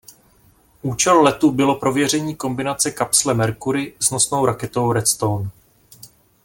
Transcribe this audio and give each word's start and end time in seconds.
Účel 0.81 1.21
letu 1.23 1.51
bylo 1.51 1.75
prověření 1.79 2.35
kombinace 2.35 2.91
kapsle 2.91 3.33
Mercury 3.33 3.93
s 3.99 4.09
nosnou 4.11 4.45
raketou 4.45 4.91
Redstone. 4.91 5.49